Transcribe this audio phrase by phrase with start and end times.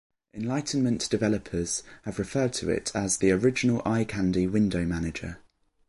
[0.33, 5.37] Enlightenment developers have referred to it as "the original eye-candy window manager".